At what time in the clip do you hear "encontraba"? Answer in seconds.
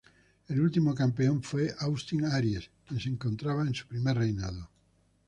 3.09-3.61